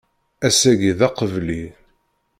Ass-agi, 0.47 0.91
d 0.99 0.99
aqebli. 1.07 1.63